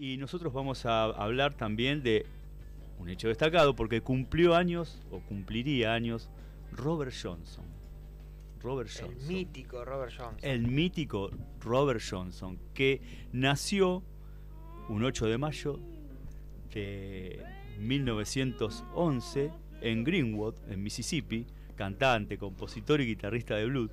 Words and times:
Y 0.00 0.16
nosotros 0.16 0.50
vamos 0.54 0.86
a 0.86 1.04
hablar 1.04 1.52
también 1.52 2.02
de 2.02 2.24
un 2.98 3.10
hecho 3.10 3.28
destacado 3.28 3.76
porque 3.76 4.00
cumplió 4.00 4.54
años 4.54 5.02
o 5.10 5.20
cumpliría 5.20 5.92
años 5.92 6.30
Robert 6.72 7.12
Johnson. 7.12 7.66
Robert 8.62 8.88
Johnson. 8.88 9.14
El 9.20 9.28
mítico 9.28 9.84
Robert 9.84 10.10
Johnson. 10.16 10.38
El 10.40 10.68
mítico 10.68 11.30
Robert 11.60 12.00
Johnson, 12.00 12.58
que 12.72 13.02
nació 13.34 14.02
un 14.88 15.04
8 15.04 15.26
de 15.26 15.36
mayo 15.36 15.78
de 16.72 17.44
1911 17.78 19.52
en 19.82 20.04
Greenwood, 20.04 20.54
en 20.70 20.82
Mississippi, 20.82 21.46
cantante, 21.84 22.36
compositor 22.36 23.00
y 23.00 23.06
guitarrista 23.06 23.56
de 23.56 23.64
blues. 23.64 23.90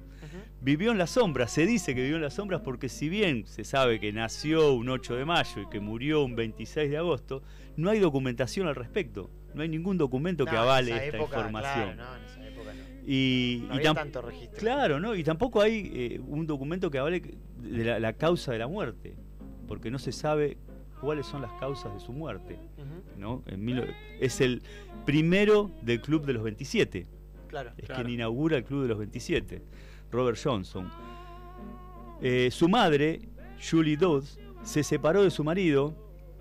Vivió 0.60 0.92
en 0.92 0.98
las 0.98 1.12
sombras, 1.12 1.52
se 1.54 1.66
dice 1.66 1.96
que 1.96 2.02
vivió 2.02 2.18
en 2.18 2.22
las 2.22 2.34
sombras 2.34 2.60
porque 2.62 2.90
si 2.90 3.08
bien 3.08 3.46
se 3.46 3.64
sabe 3.64 4.00
que 4.02 4.12
nació 4.12 4.74
un 4.74 4.90
8 4.90 5.16
de 5.16 5.24
mayo 5.24 5.62
y 5.62 5.70
que 5.70 5.80
murió 5.80 6.26
un 6.26 6.36
26 6.36 6.90
de 6.92 6.98
agosto, 6.98 7.44
no 7.78 7.90
hay 7.90 8.00
documentación 8.00 8.68
al 8.68 8.76
respecto. 8.76 9.30
No 9.54 9.62
hay 9.62 9.70
ningún 9.70 9.98
documento 9.98 10.44
que 10.46 10.52
avale 10.58 10.92
esta 11.06 11.18
información. 11.38 11.96
Claro, 11.96 12.12
no, 12.12 12.18
en 12.18 12.24
esa 12.26 12.48
época 12.48 12.74
no. 12.74 12.84
Y, 13.10 13.64
No 13.70 13.74
y 13.74 13.78
había 13.78 13.94
tanto 13.94 14.22
registro. 14.22 14.60
Claro, 14.60 15.00
¿no? 15.00 15.16
Y 15.16 15.24
tampoco 15.24 15.62
hay 15.62 15.90
eh, 15.94 16.20
un 16.28 16.46
documento 16.46 16.92
que 16.92 16.98
avale 16.98 17.22
de 17.22 17.84
la, 17.86 18.00
la 18.02 18.14
causa 18.14 18.52
de 18.52 18.58
la 18.60 18.68
muerte, 18.68 19.16
porque 19.66 19.90
no 19.90 19.98
se 19.98 20.12
sabe 20.12 20.58
cuáles 21.00 21.26
son 21.26 21.42
las 21.42 21.54
causas 21.54 21.94
de 21.94 22.02
su 22.02 22.12
muerte. 22.12 22.60
¿no? 23.18 23.44
En 23.48 23.64
mil- 23.66 23.96
es 24.20 24.42
el 24.42 24.62
primero 25.06 25.72
del 25.82 26.02
Club 26.02 26.26
de 26.26 26.34
los 26.34 26.44
27. 26.44 27.08
Claro. 27.48 27.72
Es 27.78 27.86
Claro. 27.86 28.04
quien 28.04 28.14
inaugura 28.14 28.58
el 28.58 28.64
Club 28.64 28.84
de 28.84 28.88
los 28.90 28.98
27, 28.98 29.62
Robert 30.12 30.38
Johnson. 30.42 30.90
Eh, 32.22 32.50
su 32.52 32.68
madre, 32.68 33.22
Julie 33.70 33.98
Dodds, 33.98 34.40
se 34.64 34.84
separó 34.84 35.24
de 35.24 35.32
su 35.32 35.44
marido, 35.44 35.96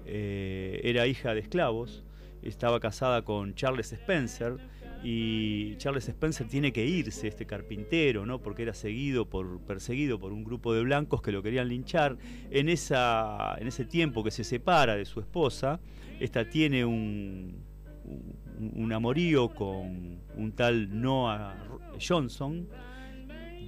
eh, 0.07 0.81
era 0.85 1.07
hija 1.07 1.35
de 1.35 1.41
esclavos, 1.41 2.05
estaba 2.43 2.81
casada 2.81 3.23
con 3.23 3.55
Charles 3.55 3.93
Spencer 3.93 4.57
y 5.03 5.77
Charles 5.77 6.09
Spencer 6.09 6.49
tiene 6.49 6.73
que 6.73 6.85
irse, 6.87 7.29
este 7.29 7.45
carpintero, 7.47 8.25
¿no? 8.25 8.41
porque 8.41 8.63
era 8.63 8.73
seguido 8.75 9.29
por, 9.29 9.61
perseguido 9.61 10.19
por 10.19 10.33
un 10.33 10.43
grupo 10.45 10.73
de 10.75 10.83
blancos 10.83 11.23
que 11.23 11.31
lo 11.33 11.43
querían 11.43 11.69
linchar. 11.69 12.17
En, 12.51 12.69
esa, 12.69 13.57
en 13.59 13.67
ese 13.69 13.85
tiempo 13.85 14.25
que 14.25 14.31
se 14.31 14.45
separa 14.45 14.97
de 14.97 15.05
su 15.05 15.21
esposa, 15.21 15.81
esta 16.19 16.49
tiene 16.49 16.85
un, 16.85 17.57
un, 18.05 18.35
un 18.59 18.93
amorío 18.93 19.49
con 19.49 20.19
un 20.37 20.53
tal 20.53 21.01
Noah 21.01 21.55
Johnson. 22.01 22.69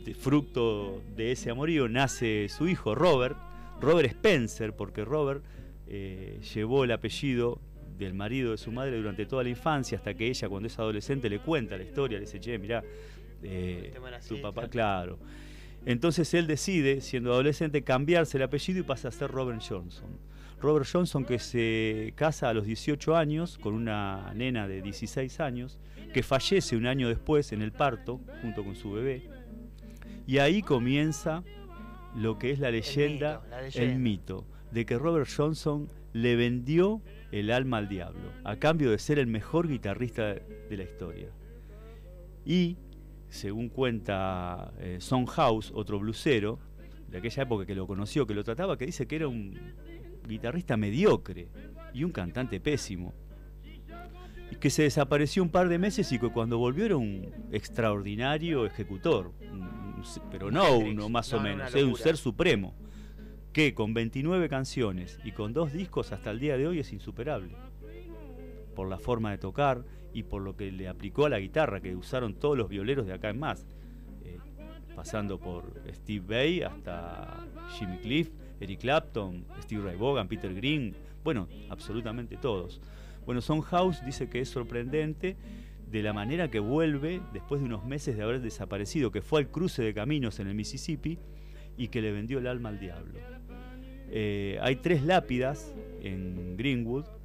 De 0.04 0.14
fruto 0.14 1.02
de 1.16 1.32
ese 1.32 1.50
amorío 1.50 1.88
nace 1.88 2.48
su 2.48 2.66
hijo 2.66 2.94
Robert, 2.94 3.36
Robert 3.80 4.08
Spencer, 4.08 4.74
porque 4.74 5.04
Robert 5.04 5.44
eh, 5.86 6.40
llevó 6.54 6.84
el 6.84 6.92
apellido 6.92 7.60
del 7.98 8.14
marido 8.14 8.52
de 8.52 8.58
su 8.58 8.72
madre 8.72 8.96
durante 8.96 9.26
toda 9.26 9.42
la 9.42 9.50
infancia, 9.50 9.98
hasta 9.98 10.14
que 10.14 10.28
ella 10.28 10.48
cuando 10.48 10.68
es 10.68 10.78
adolescente 10.78 11.28
le 11.28 11.40
cuenta 11.40 11.76
la 11.76 11.82
historia, 11.82 12.18
le 12.18 12.24
dice, 12.24 12.40
che, 12.40 12.58
mirá, 12.58 12.82
eh, 13.42 13.92
tu 14.26 14.40
papá, 14.40 14.68
claro. 14.68 15.18
Entonces 15.86 16.32
él 16.34 16.46
decide, 16.46 17.00
siendo 17.00 17.32
adolescente, 17.32 17.82
cambiarse 17.82 18.36
el 18.36 18.42
apellido 18.42 18.80
y 18.80 18.82
pasa 18.82 19.08
a 19.08 19.12
ser 19.12 19.30
Robert 19.30 19.62
Johnson. 19.66 20.18
Robert 20.60 20.86
Johnson 20.90 21.24
que 21.24 21.38
se 21.38 22.12
casa 22.16 22.48
a 22.48 22.54
los 22.54 22.66
18 22.66 23.16
años 23.16 23.58
con 23.58 23.74
una 23.74 24.32
nena 24.34 24.66
de 24.66 24.82
16 24.82 25.40
años, 25.40 25.78
que 26.12 26.22
fallece 26.22 26.76
un 26.76 26.86
año 26.86 27.08
después 27.08 27.52
en 27.52 27.62
el 27.62 27.72
parto 27.72 28.20
junto 28.42 28.64
con 28.64 28.74
su 28.74 28.92
bebé. 28.92 29.22
Y 30.26 30.38
ahí 30.38 30.62
comienza 30.62 31.42
lo 32.16 32.38
que 32.38 32.50
es 32.50 32.58
la 32.58 32.70
leyenda, 32.70 33.40
mito, 33.40 33.50
la 33.50 33.58
el 33.58 33.64
leyenda. 33.64 33.98
mito, 33.98 34.44
de 34.72 34.84
que 34.84 34.98
Robert 34.98 35.28
Johnson 35.34 35.88
le 36.12 36.36
vendió 36.36 37.00
el 37.30 37.50
alma 37.50 37.78
al 37.78 37.88
diablo, 37.88 38.32
a 38.44 38.56
cambio 38.56 38.90
de 38.90 38.98
ser 38.98 39.18
el 39.18 39.26
mejor 39.26 39.68
guitarrista 39.68 40.34
de 40.34 40.76
la 40.76 40.82
historia. 40.82 41.28
Y, 42.44 42.76
según 43.28 43.68
cuenta 43.68 44.72
eh, 44.78 44.98
Son 45.00 45.26
House, 45.26 45.70
otro 45.74 45.98
blusero, 45.98 46.58
de 47.08 47.18
aquella 47.18 47.42
época 47.44 47.64
que 47.66 47.74
lo 47.74 47.86
conoció, 47.86 48.26
que 48.26 48.34
lo 48.34 48.44
trataba, 48.44 48.76
que 48.76 48.86
dice 48.86 49.06
que 49.06 49.16
era 49.16 49.28
un 49.28 49.58
guitarrista 50.26 50.76
mediocre 50.76 51.48
y 51.94 52.04
un 52.04 52.12
cantante 52.12 52.60
pésimo. 52.60 53.14
Y 54.50 54.56
que 54.56 54.70
se 54.70 54.82
desapareció 54.82 55.42
un 55.42 55.50
par 55.50 55.68
de 55.68 55.78
meses 55.78 56.10
y 56.12 56.18
que 56.18 56.28
cuando 56.30 56.58
volvió 56.58 56.84
era 56.86 56.96
un 56.96 57.30
extraordinario 57.52 58.66
ejecutor. 58.66 59.32
un- 59.52 59.78
pero 60.30 60.50
no 60.50 60.64
Hendrix. 60.76 60.92
uno 60.94 61.08
más 61.08 61.32
No, 61.32 61.38
o 61.38 61.40
no, 61.42 61.48
menos, 61.48 61.74
es 61.74 61.82
un 61.82 61.96
ser 61.96 62.16
supremo. 62.16 62.74
Que 63.52 63.74
con 63.74 63.94
29 63.94 64.48
canciones 64.48 65.18
y 65.24 65.32
con 65.32 65.52
dos 65.52 65.72
discos 65.72 66.12
hasta 66.12 66.30
el 66.30 66.38
día 66.38 66.56
de 66.56 66.66
hoy 66.68 66.78
es 66.78 66.92
insuperable. 66.92 67.56
Por 68.76 68.88
la 68.88 68.98
forma 68.98 69.30
de 69.32 69.38
tocar 69.38 69.82
y 70.12 70.22
por 70.22 70.42
lo 70.42 70.56
que 70.56 70.72
le 70.72 70.88
aplicó 70.88 71.26
a 71.26 71.28
la 71.28 71.38
guitarra, 71.38 71.80
que 71.80 71.94
usaron 71.94 72.34
todos 72.34 72.56
los 72.56 72.68
violeros 72.68 73.06
de 73.06 73.12
acá 73.12 73.30
en 73.30 73.38
más. 73.38 73.66
Eh, 74.24 74.38
pasando 74.94 75.38
por 75.38 75.72
Steve 75.92 76.24
Vai 76.26 76.62
hasta 76.62 77.46
Jimmy 77.78 77.98
Cliff, 77.98 78.30
Eric 78.60 78.80
Clapton, 78.80 79.44
Steve 79.62 79.82
Ray 79.82 79.96
Vaughan, 79.96 80.28
Peter 80.28 80.52
Green, 80.54 80.94
bueno, 81.22 81.48
absolutamente 81.68 82.36
todos. 82.36 82.80
Bueno, 83.26 83.40
Son 83.40 83.60
House 83.60 84.04
dice 84.04 84.28
que 84.28 84.40
es 84.40 84.48
sorprendente 84.48 85.36
de 85.90 86.02
la 86.02 86.12
manera 86.12 86.50
que 86.50 86.60
vuelve 86.60 87.20
después 87.32 87.60
de 87.60 87.66
unos 87.66 87.84
meses 87.84 88.16
de 88.16 88.22
haber 88.22 88.40
desaparecido, 88.40 89.10
que 89.10 89.22
fue 89.22 89.40
al 89.40 89.48
cruce 89.48 89.82
de 89.82 89.94
caminos 89.94 90.40
en 90.40 90.48
el 90.48 90.54
Mississippi 90.54 91.18
y 91.76 91.88
que 91.88 92.02
le 92.02 92.12
vendió 92.12 92.38
el 92.38 92.46
alma 92.46 92.70
al 92.70 92.78
diablo. 92.78 93.18
Eh, 94.10 94.58
hay 94.62 94.76
tres 94.76 95.02
lápidas 95.02 95.74
en 96.02 96.56
Greenwood, 96.56 97.04
en 97.04 97.17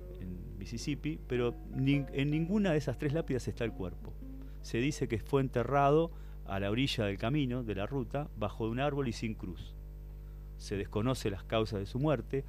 Mississippi, 0.63 1.19
pero 1.27 1.53
en 1.75 2.31
ninguna 2.31 2.71
de 2.71 2.77
esas 2.77 2.97
tres 2.97 3.13
lápidas 3.13 3.47
está 3.47 3.65
el 3.65 3.73
cuerpo. 3.73 4.13
Se 4.61 4.77
dice 4.77 5.07
que 5.09 5.19
fue 5.19 5.41
enterrado 5.41 6.11
a 6.45 6.59
la 6.59 6.71
orilla 6.71 7.05
del 7.05 7.17
camino, 7.17 7.63
de 7.63 7.75
la 7.75 7.85
ruta, 7.85 8.29
bajo 8.37 8.69
un 8.69 8.79
árbol 8.79 9.09
y 9.09 9.13
sin 9.13 9.33
cruz. 9.33 9.75
Se 10.57 10.77
desconoce 10.77 11.29
las 11.29 11.43
causas 11.43 11.79
de 11.79 11.85
su 11.85 11.99
muerte. 11.99 12.45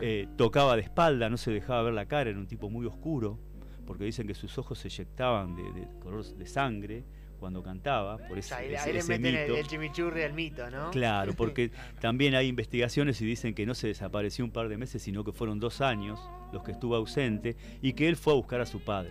Eh, 0.00 0.26
tocaba 0.36 0.74
de 0.74 0.82
espalda, 0.82 1.30
no 1.30 1.36
se 1.36 1.52
dejaba 1.52 1.82
ver 1.82 1.94
la 1.94 2.06
cara, 2.06 2.30
era 2.30 2.38
un 2.38 2.48
tipo 2.48 2.68
muy 2.68 2.84
oscuro, 2.86 3.38
porque 3.86 4.04
dicen 4.04 4.26
que 4.26 4.34
sus 4.34 4.58
ojos 4.58 4.78
se 4.78 4.88
eyectaban 4.88 5.54
de, 5.54 5.62
de 5.72 5.88
color 6.00 6.24
de 6.24 6.46
sangre 6.46 7.04
cuando 7.42 7.62
cantaba, 7.62 8.16
por 8.18 8.36
O 8.36 8.40
ese, 8.40 8.48
sea, 8.50 8.58
ahí, 8.58 8.68
ese- 8.68 8.78
ahí 8.78 8.92
le 8.94 8.98
ese 9.00 9.18
meten 9.18 9.34
el, 9.36 9.48
mito. 9.48 9.58
el 9.60 9.66
chimichurri 9.66 10.22
al 10.22 10.32
mito, 10.32 10.70
¿no? 10.70 10.90
Claro, 10.92 11.32
porque 11.36 11.70
también 12.00 12.34
hay 12.36 12.46
investigaciones 12.46 13.20
y 13.20 13.26
dicen 13.26 13.52
que 13.54 13.66
no 13.66 13.74
se 13.74 13.88
desapareció 13.88 14.44
un 14.44 14.52
par 14.52 14.68
de 14.68 14.78
meses, 14.78 15.02
sino 15.02 15.24
que 15.24 15.32
fueron 15.32 15.58
dos 15.60 15.80
años 15.80 16.20
los 16.52 16.62
que 16.62 16.70
estuvo 16.72 16.94
ausente 16.96 17.56
y 17.82 17.92
que 17.94 18.08
él 18.08 18.16
fue 18.16 18.32
a 18.32 18.36
buscar 18.36 18.60
a 18.60 18.66
su 18.66 18.80
padre, 18.80 19.10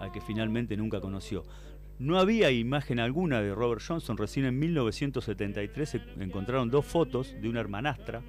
al 0.00 0.10
que 0.12 0.20
finalmente 0.20 0.76
nunca 0.76 1.00
conoció. 1.00 1.44
No 2.00 2.18
había 2.18 2.50
imagen 2.50 2.98
alguna 3.00 3.40
de 3.40 3.54
Robert 3.54 3.82
Johnson, 3.86 4.16
recién 4.16 4.44
en 4.46 4.58
1973 4.58 5.88
se 5.88 6.00
encontraron 6.20 6.70
dos 6.70 6.84
fotos 6.84 7.34
de 7.40 7.48
una 7.48 7.60
hermanastra 7.60 8.20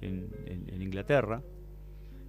en, 0.00 0.28
en- 0.46 0.68
en 0.74 0.82
Inglaterra. 0.82 1.42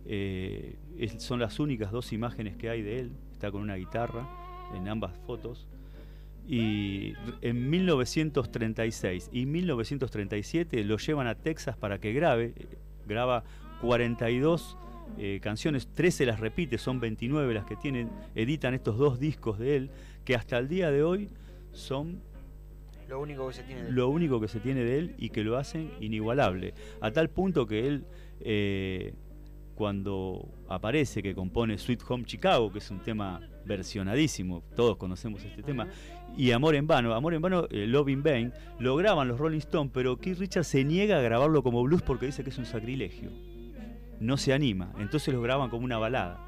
Eh, 0.06 0.76
es- 0.98 1.22
son 1.22 1.40
las 1.40 1.60
únicas 1.60 1.92
dos 1.92 2.14
imágenes 2.14 2.56
que 2.58 2.70
hay 2.70 2.82
de 2.82 3.00
él, 3.00 3.12
está 3.34 3.52
con 3.52 3.62
una 3.62 3.76
guitarra 3.76 4.28
en 4.76 4.88
ambas 4.88 5.14
fotos. 5.26 5.68
Y 6.48 7.14
en 7.42 7.70
1936 7.70 9.30
y 9.34 9.46
1937 9.46 10.84
lo 10.86 10.98
llevan 10.98 11.28
a 11.28 11.36
Texas 11.36 11.76
para 11.76 12.00
que 12.00 12.14
grabe. 12.14 12.54
Graba 13.06 13.44
42 13.82 14.78
eh, 15.18 15.40
canciones, 15.42 15.88
13 15.94 16.26
las 16.26 16.40
repite, 16.40 16.78
son 16.78 17.00
29 17.00 17.54
las 17.54 17.66
que 17.66 17.76
tienen. 17.76 18.10
Editan 18.36 18.74
estos 18.74 18.98
dos 18.98 19.20
discos 19.20 19.58
de 19.60 19.76
él, 19.76 19.92
que 20.26 20.36
hasta 20.36 20.58
el 20.58 20.68
día 20.68 20.92
de 20.92 21.04
hoy 21.04 21.30
son 21.72 22.22
Lo 23.08 23.20
único 23.20 23.48
que 23.48 23.54
se 23.54 23.64
tiene 23.64 23.84
de 23.84 23.92
lo 23.92 24.10
único 24.10 24.40
que 24.40 24.48
se 24.48 24.60
tiene 24.60 24.84
de 24.84 24.98
él 25.00 25.16
y 25.18 25.30
que 25.30 25.44
lo 25.44 25.58
hacen 25.58 25.92
inigualable. 26.00 26.74
A 27.02 27.12
tal 27.12 27.30
punto 27.30 27.66
que 27.66 27.88
él, 27.88 28.06
eh, 28.42 29.14
cuando 29.78 30.50
aparece, 30.68 31.22
que 31.22 31.36
compone 31.36 31.78
Sweet 31.78 32.02
Home 32.10 32.26
Chicago, 32.26 32.72
que 32.72 32.80
es 32.80 32.90
un 32.90 33.00
tema 33.00 33.40
versionadísimo, 33.64 34.64
todos 34.76 34.98
conocemos 34.98 35.44
este 35.46 35.62
tema, 35.62 35.88
y 36.36 36.52
Amor 36.52 36.76
en 36.76 36.88
Vano, 36.88 37.14
Amor 37.14 37.36
en 37.36 37.42
Vano, 37.42 37.68
eh, 37.70 37.86
Love 37.86 38.10
in 38.10 38.24
Vain, 38.24 38.54
lo 38.80 38.96
graban 38.96 39.28
los 39.28 39.40
Rolling 39.40 39.60
Stones, 39.60 39.92
pero 39.94 40.18
Keith 40.18 40.40
Richards 40.40 40.68
se 40.68 40.84
niega 40.84 41.20
a 41.20 41.22
grabarlo 41.22 41.62
como 41.62 41.84
blues 41.84 42.02
porque 42.02 42.26
dice 42.26 42.44
que 42.44 42.50
es 42.50 42.58
un 42.58 42.66
sacrilegio. 42.66 43.30
No 44.20 44.38
se 44.38 44.52
anima, 44.52 44.92
entonces 44.98 45.32
lo 45.32 45.42
graban 45.42 45.70
como 45.70 45.86
una 45.86 46.00
balada. 46.00 46.40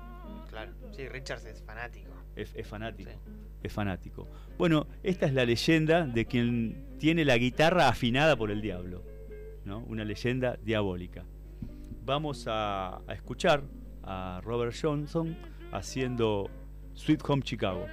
Claro. 0.50 0.72
Sí, 0.92 1.08
Richards 1.08 1.46
es 1.46 1.62
fanático. 1.62 2.10
Es, 2.36 2.56
es 2.56 2.68
fanático. 2.68 3.12
Sí. 3.12 3.18
Es 3.62 3.72
fanático. 3.72 4.28
Bueno, 4.58 4.88
esta 5.04 5.28
es 5.28 5.34
la 5.34 5.46
leyenda 5.46 6.08
de 6.08 6.26
quien 6.26 6.98
tiene 6.98 7.26
la 7.26 7.38
guitarra 7.38 7.90
afinada 7.90 8.36
por 8.36 8.50
el 8.50 8.62
diablo. 8.62 9.04
¿no? 9.66 9.80
Una 9.88 10.04
leyenda 10.04 10.58
diabólica. 10.64 11.26
Vamos 12.10 12.46
a, 12.48 13.04
escuchar 13.10 13.62
a 14.02 14.42
Robert 14.44 14.76
Johnson 14.76 15.38
haciendo 15.72 16.50
Sweet 16.96 17.22
Home 17.30 17.44
Chicago. 17.46 17.86